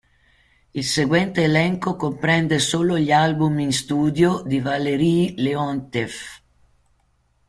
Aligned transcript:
Il 0.79 0.83
seguente 0.83 1.43
elenco 1.43 1.95
comprende 1.95 2.57
solo 2.57 2.97
gli 2.97 3.11
album 3.11 3.59
in 3.59 3.71
studio 3.71 4.41
di 4.43 4.59
Valerij 4.59 5.35
Leont'ev. 5.37 6.11